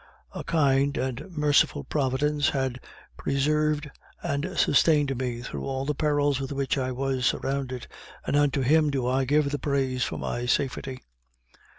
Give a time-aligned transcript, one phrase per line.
[0.31, 2.79] A kind and merciful Providence had
[3.17, 3.87] preserved
[4.23, 7.85] and sustained me through all the perils with which I was surrounded,
[8.25, 11.03] and unto Him do I give the praise for my safety.